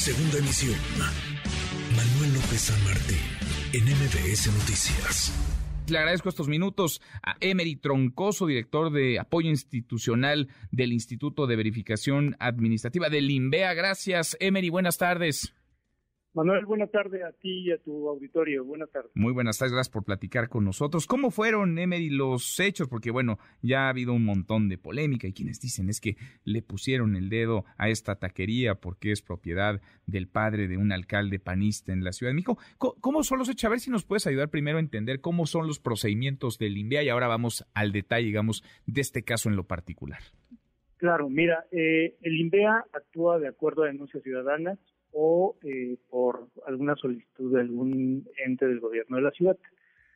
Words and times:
Segunda 0.00 0.38
emisión. 0.38 0.78
Manuel 1.94 2.32
López 2.32 2.58
San 2.58 2.84
Martín, 2.84 3.18
en 3.74 3.84
MBS 3.84 4.46
Noticias. 4.46 5.30
Le 5.88 5.98
agradezco 5.98 6.30
estos 6.30 6.48
minutos 6.48 7.02
a 7.22 7.36
Emery 7.40 7.76
Troncoso, 7.76 8.46
director 8.46 8.90
de 8.90 9.18
apoyo 9.18 9.50
institucional 9.50 10.48
del 10.70 10.94
Instituto 10.94 11.46
de 11.46 11.56
Verificación 11.56 12.34
Administrativa 12.38 13.10
del 13.10 13.30
INVEA. 13.30 13.74
Gracias, 13.74 14.38
Emery. 14.40 14.70
Buenas 14.70 14.96
tardes. 14.96 15.52
Manuel, 16.32 16.64
buenas 16.64 16.92
tardes 16.92 17.24
a 17.24 17.32
ti 17.32 17.62
y 17.66 17.72
a 17.72 17.78
tu 17.78 18.08
auditorio. 18.08 18.64
Buenas 18.64 18.88
tardes. 18.90 19.10
Muy 19.14 19.32
buenas 19.32 19.58
tardes, 19.58 19.72
gracias 19.72 19.92
por 19.92 20.04
platicar 20.04 20.48
con 20.48 20.64
nosotros. 20.64 21.08
¿Cómo 21.08 21.32
fueron, 21.32 21.76
Emery, 21.76 22.08
los 22.08 22.60
hechos? 22.60 22.86
Porque, 22.86 23.10
bueno, 23.10 23.40
ya 23.62 23.86
ha 23.86 23.88
habido 23.88 24.12
un 24.12 24.24
montón 24.24 24.68
de 24.68 24.78
polémica 24.78 25.26
y 25.26 25.32
quienes 25.32 25.60
dicen 25.60 25.88
es 25.88 26.00
que 26.00 26.16
le 26.44 26.62
pusieron 26.62 27.16
el 27.16 27.30
dedo 27.30 27.64
a 27.78 27.88
esta 27.88 28.14
taquería 28.14 28.76
porque 28.76 29.10
es 29.10 29.22
propiedad 29.22 29.80
del 30.06 30.28
padre 30.28 30.68
de 30.68 30.76
un 30.76 30.92
alcalde 30.92 31.40
panista 31.40 31.92
en 31.92 32.04
la 32.04 32.12
Ciudad 32.12 32.30
de 32.30 32.34
México. 32.34 32.58
¿Cómo 32.78 33.24
son 33.24 33.40
los 33.40 33.48
hechos? 33.48 33.64
A 33.64 33.70
ver 33.70 33.80
si 33.80 33.90
nos 33.90 34.04
puedes 34.04 34.28
ayudar 34.28 34.50
primero 34.50 34.76
a 34.76 34.80
entender 34.80 35.20
cómo 35.20 35.46
son 35.46 35.66
los 35.66 35.80
procedimientos 35.80 36.58
del 36.58 36.78
INVEA 36.78 37.02
y 37.02 37.08
ahora 37.08 37.26
vamos 37.26 37.66
al 37.74 37.90
detalle, 37.90 38.26
digamos, 38.26 38.62
de 38.86 39.00
este 39.00 39.24
caso 39.24 39.48
en 39.48 39.56
lo 39.56 39.64
particular. 39.64 40.20
Claro, 40.96 41.28
mira, 41.28 41.66
eh, 41.72 42.18
el 42.20 42.38
INVEA 42.38 42.84
actúa 42.92 43.40
de 43.40 43.48
acuerdo 43.48 43.82
a 43.82 43.86
denuncias 43.86 44.22
ciudadanas 44.22 44.78
o 45.12 45.56
eh, 45.62 45.96
por 46.08 46.48
alguna 46.66 46.96
solicitud 46.96 47.54
de 47.54 47.60
algún 47.60 48.28
ente 48.44 48.66
del 48.66 48.80
gobierno 48.80 49.16
de 49.16 49.22
la 49.22 49.30
ciudad. 49.30 49.58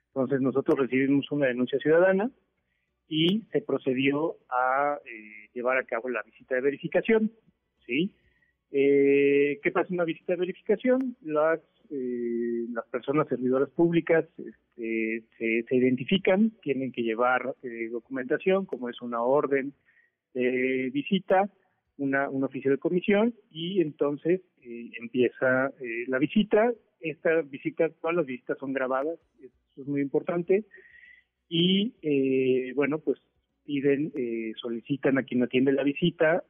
Entonces 0.09 0.41
nosotros 0.41 0.79
recibimos 0.79 1.31
una 1.33 1.47
denuncia 1.47 1.79
ciudadana 1.79 2.31
y 3.09 3.43
se 3.53 3.61
procedió 3.61 4.37
a 4.49 4.99
eh, 5.05 5.49
llevar 5.53 5.79
a 5.79 5.85
cabo 5.85 6.09
la 6.09 6.23
visita 6.23 6.55
de 6.55 6.61
verificación. 6.61 7.33
¿sí? 7.87 8.13
Eh, 8.71 9.59
¿Qué 9.63 9.71
pasa 9.71 9.89
en 9.89 9.95
una 9.95 10.05
visita 10.05 10.33
de 10.33 10.39
verificación? 10.39 11.17
Las, 11.23 11.61
eh, 11.91 12.67
las 12.73 12.87
personas 12.87 13.29
servidoras 13.29 13.71
públicas 13.71 14.25
este, 14.39 15.25
se, 15.39 15.65
se, 15.69 15.77
identifican, 15.77 16.51
tienen 16.63 16.93
que 16.93 17.03
llevar 17.03 17.55
documentación, 17.91 18.67
como 18.67 18.89
es 18.89 19.01
una 19.03 19.23
orden 19.23 19.75
de 20.33 20.91
visita, 20.93 21.49
una, 21.99 22.29
un 22.29 22.43
oficio 22.43 22.71
de 22.71 22.79
comisión 22.79 23.35
y 23.51 23.81
entonces 23.81 24.41
eh, 24.65 24.91
empieza 25.01 25.69
eh, 25.81 26.05
la 26.09 26.19
visita. 26.19 26.73
Esta 27.01 27.43
visita, 27.43 27.89
todas 28.01 28.17
las 28.17 28.27
visitas 28.27 28.59
son 28.59 28.73
grabadas, 28.73 29.19
eso 29.41 29.83
es 29.83 29.87
muy 29.87 30.01
importante. 30.01 30.65
Y 31.49 31.95
eh, 32.03 32.73
bueno, 32.75 32.99
pues 32.99 33.21
piden, 33.65 34.13
solicitan 34.57 35.17
a 35.19 35.23
quien 35.23 35.43
atiende 35.43 35.73
la 35.73 35.83
visita 35.83 36.45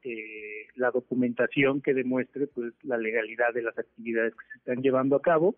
la 0.75 0.91
documentación 0.91 1.81
que 1.81 1.95
demuestre 1.95 2.49
pues 2.49 2.75
la 2.83 2.97
legalidad 2.97 3.55
de 3.55 3.63
las 3.63 3.79
actividades 3.79 4.35
que 4.35 4.47
se 4.53 4.59
están 4.59 4.83
llevando 4.83 5.15
a 5.15 5.23
cabo 5.23 5.55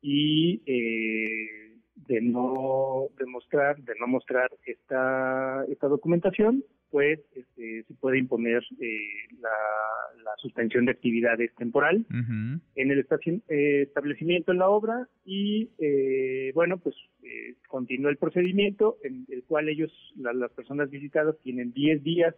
y 0.00 0.62
de 1.96 2.20
no 2.20 3.08
demostrar, 3.18 3.76
de 3.78 3.94
no 4.00 4.06
mostrar 4.06 4.50
esta, 4.66 5.64
esta 5.68 5.88
documentación, 5.88 6.64
pues 6.90 7.18
este, 7.34 7.82
se 7.88 7.94
puede 7.94 8.18
imponer 8.18 8.62
eh, 8.80 8.98
la, 9.40 9.50
suspensión 10.38 10.84
de 10.84 10.92
actividades 10.92 11.54
temporal 11.54 12.04
en 12.10 12.90
el 12.90 13.06
eh, 13.48 13.82
establecimiento 13.82 14.52
en 14.52 14.58
la 14.58 14.68
obra 14.68 15.08
y 15.24 15.70
eh, 15.78 16.52
bueno 16.54 16.76
pues 16.78 16.94
continúa 17.66 18.10
el 18.10 18.18
procedimiento 18.18 18.98
en 19.02 19.24
el 19.30 19.42
cual 19.44 19.70
ellos 19.70 19.90
las 20.16 20.50
personas 20.52 20.90
visitadas 20.90 21.36
tienen 21.42 21.72
10 21.72 22.02
días 22.02 22.34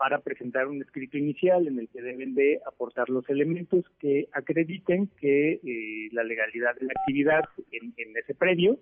para 0.00 0.20
presentar 0.20 0.66
un 0.66 0.80
escrito 0.80 1.18
inicial 1.18 1.68
en 1.68 1.78
el 1.78 1.86
que 1.90 2.00
deben 2.00 2.34
de 2.34 2.58
aportar 2.66 3.10
los 3.10 3.28
elementos 3.28 3.84
que 3.98 4.28
acrediten 4.32 5.08
que 5.20 5.60
la 6.12 6.24
legalidad 6.24 6.74
de 6.76 6.86
la 6.86 6.94
actividad 6.96 7.44
en, 7.70 7.92
en 7.98 8.16
ese 8.16 8.34
predio 8.34 8.78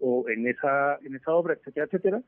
o 0.00 0.28
en 0.28 0.46
esa 0.46 0.98
en 1.02 1.16
esa 1.16 1.32
obra 1.32 1.54
etcétera 1.54 1.86
etcétera. 1.86 2.22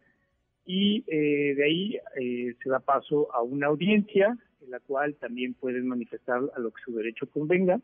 Y 0.65 1.04
eh, 1.09 1.54
de 1.56 1.65
ahí 1.65 1.99
eh, 2.19 2.56
se 2.62 2.71
da 2.71 2.81
paso 2.81 3.28
a 3.34 3.43
una 3.43 3.66
audiencia 3.66 4.34
en 4.62 4.71
la 4.71 4.81
cual 4.81 5.15
también 5.16 5.53
pueden 5.53 5.87
manifestar 5.87 6.41
a 6.56 6.59
lo 6.59 6.71
que 6.71 6.83
su 6.87 6.94
derecho 6.94 7.28
convenga. 7.28 7.81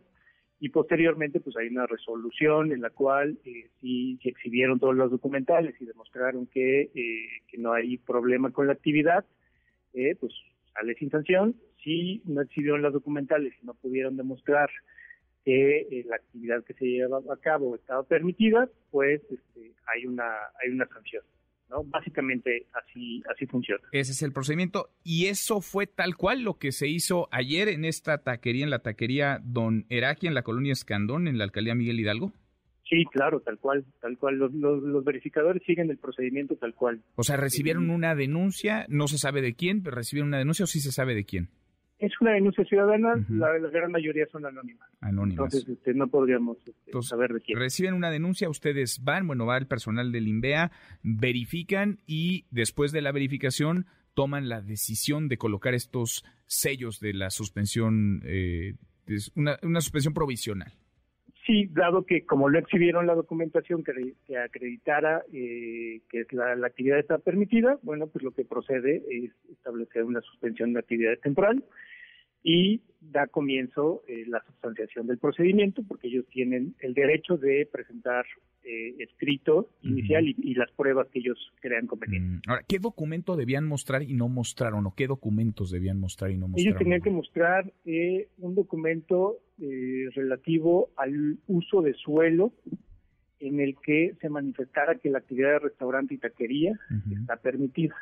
Y 0.61 0.71
posteriormente 0.71 1.41
pues 1.41 1.57
hay 1.59 1.69
una 1.69 1.87
resolución 1.87 2.73
en 2.73 2.81
la 2.81 2.89
cual 2.89 3.39
eh, 3.45 3.69
si, 3.81 4.19
exhibieron 4.25 4.81
todos 4.81 4.97
los 4.97 5.11
documentales 5.11 5.75
y 5.79 5.85
demostraron 5.85 6.47
que, 6.47 6.91
eh, 6.95 7.29
que 7.49 7.59
no 7.59 7.75
hay 7.75 7.99
problema 7.99 8.51
con 8.51 8.67
la 8.67 8.73
actividad, 8.73 9.27
pues 10.21 10.33
sale 10.75 10.95
sin 10.95 11.11
sanción. 11.11 11.57
Si 11.83 12.23
no 12.25 12.43
exhibieron 12.43 12.83
los 12.83 12.93
documentales 12.93 13.53
y 13.63 13.67
no 13.67 13.75
pudieron 13.75 14.17
demostrar 14.17 14.71
que 15.45 16.05
la 16.07 16.17
actividad 16.17 16.65
que 16.65 16.75
se 16.75 16.85
llevaba 16.85 17.35
a 17.35 17.37
cabo 17.37 17.75
estaba 17.75 18.05
permitida, 18.05 18.69
pues 18.91 19.21
este, 19.31 19.73
hay 19.87 20.07
una 20.07 20.31
hay 20.63 20.71
una 20.71 20.87
sanción. 20.87 21.23
Básicamente 21.87 22.67
así, 22.75 23.23
así 23.35 23.47
funciona. 23.47 23.83
Ese 23.93 24.13
es 24.13 24.23
el 24.23 24.33
procedimiento. 24.33 24.91
Y 25.03 25.27
eso 25.27 25.63
fue 25.63 25.87
tal 25.87 26.17
cual 26.17 26.43
lo 26.43 26.59
que 26.59 26.71
se 26.71 26.87
hizo 26.87 27.29
ayer 27.33 27.69
en 27.69 27.87
esta 27.87 28.19
taquería, 28.19 28.65
en 28.65 28.71
la 28.71 28.81
taquería 28.81 29.41
Don 29.43 29.87
Heraki, 29.89 30.27
en 30.27 30.35
la 30.35 30.43
colonia 30.43 30.73
Escandón, 30.73 31.29
en 31.29 31.39
la 31.39 31.45
alcaldía 31.45 31.75
Miguel 31.75 31.99
Hidalgo. 31.99 32.35
Sí, 32.93 33.07
claro, 33.07 33.41
tal 33.41 33.59
cual, 33.59 33.87
tal 34.03 34.19
cual. 34.19 34.37
Los, 34.37 34.53
los, 34.53 35.03
verificadores 35.03 35.63
siguen 35.65 35.91
el 35.91 35.97
procedimiento 35.97 36.57
tal 36.57 36.75
cual. 36.75 37.01
O 37.15 37.23
sea, 37.23 37.39
recibieron 37.39 37.89
una 37.89 38.15
denuncia, 38.15 38.85
no 38.91 39.09
se 39.09 39.17
sabe 39.17 39.41
de 39.41 39.55
quién, 39.55 39.83
pero 39.83 39.97
recibieron 39.97 40.29
una 40.29 40.37
denuncia 40.37 40.65
o 40.65 40.67
sí 40.67 40.79
se 40.79 40.93
sabe 40.93 41.15
de 41.15 41.25
quién. 41.25 41.49
Es 41.99 42.13
una 42.21 42.33
denuncia 42.33 42.63
ciudadana, 42.67 43.15
la, 43.31 43.57
gran 43.71 43.93
mayoría 43.93 44.27
son 44.31 44.45
anónimas. 44.45 44.91
Anónimas. 45.01 45.55
Entonces 45.55 45.67
este, 45.71 45.95
no 45.95 46.09
podríamos 46.09 46.59
este, 46.67 47.01
saber 47.01 47.33
de 47.33 47.41
quién. 47.41 47.59
Reciben 47.59 47.95
una 47.95 48.11
denuncia, 48.11 48.51
ustedes 48.51 49.03
van, 49.03 49.27
bueno, 49.27 49.47
va 49.47 49.57
el 49.57 49.67
personal 49.67 50.13
del 50.13 50.29
INVEA, 50.29 50.71
verifican 51.03 51.99
y 52.07 52.45
después 52.51 52.93
de 52.93 53.01
la 53.01 53.13
verificación 53.13 53.87
toman 54.13 54.51
la 54.51 54.61
decisión 54.61 55.29
de 55.29 55.39
colocar 55.39 55.73
estos 55.73 56.27
sellos 56.45 57.01
de 57.01 57.15
la 57.15 57.31
suspensión, 57.31 58.21
eh, 58.27 58.75
una, 59.35 59.59
una 59.63 59.81
suspensión 59.81 60.13
provisional. 60.13 60.75
Sí, 61.45 61.69
dado 61.73 62.07
que 62.07 62.25
como 62.25 62.49
lo 62.49 62.59
exhibieron 62.59 63.07
la 63.07 63.17
documentación 63.17 63.83
que, 63.83 64.15
que 64.27 64.39
acreditara 64.39 65.25
eh, 65.33 66.01
que 66.09 66.25
la, 66.31 66.55
la, 66.55 66.69
actividad 66.69 67.01
está 67.01 67.19
permitida, 67.19 67.79
bueno, 67.83 68.07
pues 68.07 68.23
lo 68.23 68.31
que 68.31 68.45
procede 68.45 69.03
es 69.11 69.33
establecer 69.51 70.05
una 70.05 70.21
suspensión 70.21 70.73
de 70.73 70.79
actividad 70.79 71.19
temporal 71.19 71.65
y 72.43 72.83
da 73.01 73.27
comienzo 73.27 74.03
eh, 74.07 74.25
la 74.27 74.43
sustanciación 74.47 75.07
del 75.07 75.19
procedimiento 75.19 75.83
porque 75.87 76.09
ellos 76.09 76.25
tienen 76.31 76.75
el 76.81 76.95
derecho 76.95 77.37
de 77.37 77.69
presentar 77.71 78.25
eh, 78.65 78.95
escrito 79.01 79.71
inicial 79.83 80.25
y, 80.29 80.55
las 80.55 80.71
pruebas 80.71 81.09
que 81.09 81.19
ellos 81.19 81.37
crean 81.61 81.89
convenientes. 81.89 82.47
Mm, 82.47 82.51
ahora, 82.51 82.63
¿qué 82.69 82.79
documento 82.79 83.35
debían 83.35 83.67
mostrar 83.67 84.05
y 84.05 84.15
no 84.15 84.29
mostraron 84.29 84.87
o 84.87 84.95
qué 84.95 85.09
documentos 85.09 85.73
debían 85.73 85.99
mostrar 85.99 86.31
y 86.31 86.37
no 86.37 86.47
mostraron? 86.47 86.69
Ellos 86.69 86.79
tenían 86.79 87.01
que 87.01 87.11
mostrar 87.11 87.73
eh, 87.85 88.29
un 88.39 88.55
documento 88.55 89.41
eh, 89.61 90.09
relativo 90.15 90.91
al 90.97 91.39
uso 91.49 91.83
de 91.83 91.95
suelo 91.95 92.53
en 93.41 93.59
el 93.59 93.75
que 93.85 94.15
se 94.21 94.29
manifestara 94.29 94.95
que 94.95 95.11
la 95.11 95.19
actividad 95.19 95.55
de 95.55 95.59
restaurante 95.59 96.15
y 96.15 96.19
taquería 96.19 96.79
está 97.11 97.37
permitida 97.39 97.97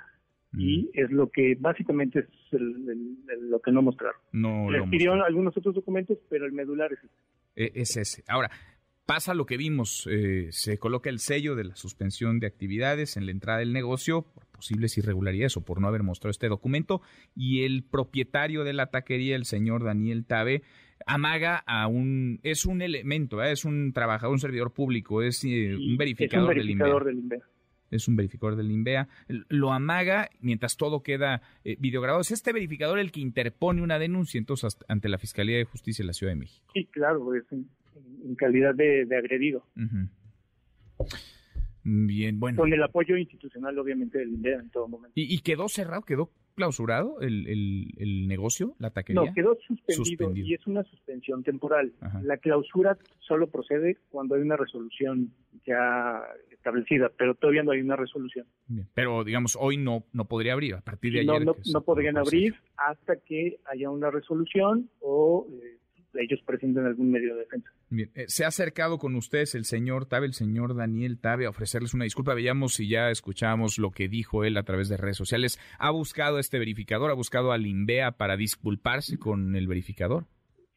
y 0.53 0.91
es 0.95 1.11
lo 1.11 1.31
que 1.31 1.57
básicamente 1.59 2.21
es 2.21 2.61
lo 2.61 3.61
que 3.61 3.71
no 3.71 3.83
mostraron. 3.83 4.21
No 4.33 4.71
Les 4.71 4.89
pidieron 4.89 5.21
algunos 5.23 5.57
otros 5.57 5.75
documentos, 5.75 6.19
pero 6.29 6.45
el 6.47 6.53
medular 6.53 6.93
es 6.93 6.99
ese. 6.99 7.15
E, 7.57 7.73
es 7.75 7.97
ese. 7.97 8.25
Ahora, 8.27 8.51
pasa 9.07 9.35
lo 9.35 9.47
que 9.47 9.57
vimos, 9.57 10.09
eh, 10.11 10.49
se 10.51 10.79
coloca 10.79 11.11
el 11.11 11.19
sello 11.19 11.55
de 11.55 11.65
la 11.65 11.77
suspensión 11.77 12.41
de 12.41 12.47
actividades 12.47 13.17
en 13.17 13.27
la 13.27 13.33
entrada 13.33 13.61
del 13.61 13.73
negocio 13.73 14.23
por 14.23 14.47
posibles 14.47 14.97
irregularidades 14.99 15.57
o 15.57 15.65
por 15.65 15.81
no 15.81 15.89
haber 15.89 16.03
mostrado 16.03 16.31
este 16.31 16.49
documento 16.49 17.01
y 17.35 17.65
el 17.65 17.83
propietario 17.83 18.65
de 18.65 18.73
la 18.73 18.87
taquería, 18.87 19.37
el 19.37 19.47
señor 19.47 19.85
Daniel 19.85 20.27
Tabe, 20.27 20.63
amaga 21.07 21.57
a 21.67 21.87
un, 21.87 22.41
es 22.43 22.67
un 22.67 22.83
elemento, 22.83 23.43
es 23.43 23.65
un 23.65 23.93
trabajador, 23.93 24.33
un 24.33 24.39
servidor 24.39 24.73
público, 24.73 25.23
es, 25.23 25.45
eh, 25.45 25.75
un 25.75 25.97
verificador, 25.97 26.55
del 26.55 26.71
INVEA 26.71 27.41
es 27.91 28.09
un 28.09 28.17
verificador 28.17 28.57
del 28.57 28.71
INVEA, 28.71 29.09
lo 29.49 29.73
amaga 29.73 30.31
mientras 30.41 30.77
todo 30.77 31.03
queda 31.03 31.43
eh, 31.65 31.77
videograbado. 31.79 32.21
¿Es 32.21 32.31
este 32.31 32.53
verificador 32.53 32.99
el 32.99 33.13
que 33.13 33.21
interpone 33.21 33.83
una 33.83 33.99
denuncia 33.99 34.39
entonces 34.39 34.79
ante 34.89 35.09
la 35.09 35.19
Fiscalía 35.19 35.59
de 35.59 35.65
Justicia 35.65 36.03
de 36.03 36.07
la 36.07 36.13
Ciudad 36.13 36.33
de 36.33 36.39
México? 36.39 36.71
Sí, 36.73 36.87
claro, 36.87 37.35
es 37.35 37.45
en, 37.53 37.69
calidad 38.37 38.75
de, 38.75 39.07
agredido. 39.17 39.65
Bien, 41.83 42.39
bueno. 42.39 42.59
Con 42.59 42.73
el 42.73 42.83
apoyo 42.83 43.17
institucional, 43.17 43.79
obviamente, 43.79 44.19
del 44.19 44.31
INVEA 44.31 44.61
en 44.61 44.71
todo 44.71 44.87
momento. 44.87 45.13
¿Y, 45.15 45.39
quedó 45.41 45.69
cerrado, 45.69 46.03
quedó 46.03 46.31
clausurado 46.61 47.21
el, 47.23 47.47
el, 47.97 48.29
negocio, 48.29 48.75
la 48.79 48.91
taquería? 48.91 49.23
No, 49.23 49.35
quedó 49.35 49.57
suspendido, 49.89 50.47
y 50.47 50.55
es 50.55 50.67
una 50.67 50.83
suspensión 50.85 51.43
temporal. 51.43 51.93
La 52.23 52.37
clausura 52.37 52.99
solo 53.21 53.49
procede 53.49 53.97
cuando 54.11 54.35
hay 54.35 54.43
una 54.43 54.57
resolución 54.57 55.33
ya 55.67 56.23
establecida, 56.51 57.11
pero 57.17 57.35
todavía 57.35 57.63
no 57.63 57.71
hay 57.73 57.81
una 57.81 57.97
resolución. 57.97 58.47
Pero, 58.93 59.25
digamos, 59.25 59.57
hoy 59.59 59.79
no 59.79 60.05
no 60.13 60.27
podría 60.27 60.53
abrir, 60.53 60.75
a 60.75 60.83
partir 60.83 61.15
de 61.15 61.21
ayer. 61.21 61.47
No, 61.47 61.57
no, 61.73 61.81
podrían 61.81 62.19
abrir 62.19 62.55
hasta 62.77 63.17
que 63.17 63.59
haya 63.65 63.89
una 63.91 64.11
resolución 64.11 64.91
o... 65.01 65.47
Eh, 65.51 65.70
ellos 66.15 66.41
presenten 66.45 66.87
algún 66.87 67.11
medio 67.11 67.35
de 67.35 67.41
defensa. 67.41 67.71
Bien, 67.89 68.11
eh, 68.15 68.25
¿se 68.29 68.45
ha 68.45 68.49
acercado 68.49 68.99
con 68.99 69.15
ustedes 69.15 69.55
el 69.55 69.65
señor 69.65 70.07
Tabe, 70.07 70.27
el 70.27 70.35
señor 70.35 70.75
Daniel 70.75 71.19
Tabe, 71.19 71.47
a 71.47 71.51
ofrecerles 71.51 71.95
una 71.95 72.05
disculpa? 72.05 72.35
Veíamos 72.35 72.75
si 72.75 72.89
ya 72.89 73.11
escuchábamos 73.11 73.79
lo 73.79 73.91
que 73.91 74.09
dijo 74.09 74.45
él 74.45 74.57
a 74.57 74.63
través 74.63 74.89
de 74.89 74.97
redes 74.97 75.17
sociales. 75.17 75.59
¿Ha 75.79 75.91
buscado 75.91 76.39
este 76.39 76.59
verificador? 76.59 77.11
¿Ha 77.11 77.15
buscado 77.15 77.53
al 77.53 77.67
INVEA 77.67 78.13
para 78.13 78.37
disculparse 78.37 79.19
con 79.19 79.57
el 79.57 79.67
verificador? 79.67 80.27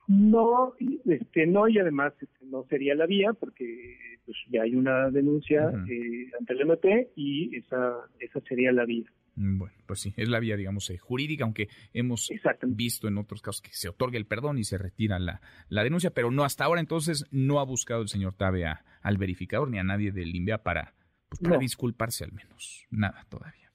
No, 0.07 0.73
este, 1.05 1.47
no, 1.47 1.67
y 1.67 1.79
además 1.79 2.13
este, 2.19 2.45
no 2.45 2.65
sería 2.69 2.93
la 2.93 3.05
vía 3.05 3.33
porque 3.33 3.97
pues, 4.25 4.37
ya 4.49 4.63
hay 4.63 4.75
una 4.75 5.09
denuncia 5.09 5.69
eh, 5.89 6.31
ante 6.37 6.53
el 6.53 6.61
MP 6.61 7.11
y 7.15 7.55
esa, 7.55 7.95
esa 8.19 8.41
sería 8.41 8.71
la 8.71 8.85
vía. 8.85 9.05
Mm, 9.35 9.57
bueno, 9.57 9.75
pues 9.85 9.99
sí, 9.99 10.13
es 10.17 10.29
la 10.29 10.39
vía, 10.39 10.55
digamos, 10.55 10.89
eh, 10.89 10.97
jurídica, 10.97 11.43
aunque 11.43 11.69
hemos 11.93 12.29
visto 12.67 13.07
en 13.07 13.17
otros 13.17 13.41
casos 13.41 13.61
que 13.61 13.73
se 13.73 13.89
otorga 13.89 14.17
el 14.17 14.25
perdón 14.25 14.57
y 14.57 14.63
se 14.63 14.77
retira 14.77 15.19
la, 15.19 15.41
la 15.69 15.83
denuncia, 15.83 16.11
pero 16.11 16.31
no 16.31 16.43
hasta 16.43 16.65
ahora 16.65 16.81
entonces 16.81 17.25
no 17.31 17.59
ha 17.59 17.65
buscado 17.65 18.01
el 18.01 18.09
señor 18.09 18.35
Tabe 18.35 18.65
al 18.65 19.17
verificador 19.17 19.69
ni 19.69 19.79
a 19.79 19.83
nadie 19.83 20.11
del 20.11 20.35
INVEA 20.35 20.63
para, 20.63 20.93
pues, 21.29 21.41
para 21.41 21.57
disculparse 21.57 22.23
al 22.23 22.31
menos. 22.31 22.85
Nada 22.89 23.25
todavía. 23.29 23.71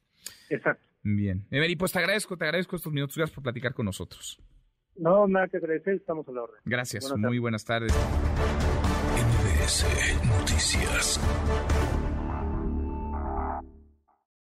Exacto. 0.48 0.86
Bien. 1.02 1.46
Emery, 1.50 1.76
pues 1.76 1.92
te 1.92 1.98
agradezco, 1.98 2.36
te 2.36 2.44
agradezco 2.44 2.76
estos 2.76 2.92
minutos. 2.92 3.16
Gracias 3.16 3.34
por 3.34 3.42
platicar 3.42 3.74
con 3.74 3.86
nosotros. 3.86 4.38
No, 4.96 5.26
nada 5.28 5.48
que 5.48 5.58
agradecer, 5.58 5.94
estamos 5.94 6.28
a 6.28 6.32
la 6.32 6.42
orden. 6.42 6.60
Gracias, 6.64 7.16
muy 7.16 7.38
buenas 7.38 7.64
tardes. 7.64 7.92
NBS 9.14 9.86
Noticias. 10.26 11.20